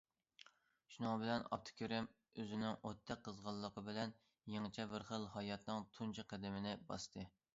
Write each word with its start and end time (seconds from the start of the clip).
شۇنىڭ 0.93 1.19
بىلەن 1.23 1.43
ئابدۇكېرىم 1.55 2.07
ئۆزىنىڭ 2.43 2.79
ئوتتەك 2.89 3.21
قىزغىنلىقى 3.27 3.85
بىلەن 3.91 4.15
يېڭىچە 4.55 4.89
بىر 4.95 5.05
خىل 5.13 5.29
ھاياتنىڭ 5.37 5.87
تۇنجى 5.99 6.29
قەدىمىنى 6.33 6.75
باستى. 6.91 7.27